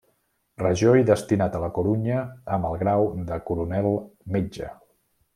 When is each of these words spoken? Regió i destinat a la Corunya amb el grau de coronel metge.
Regió 0.61 0.93
i 1.01 1.05
destinat 1.09 1.57
a 1.57 1.59
la 1.63 1.67
Corunya 1.75 2.23
amb 2.57 2.69
el 2.69 2.77
grau 2.83 3.05
de 3.31 3.37
coronel 3.51 3.91
metge. 4.37 4.71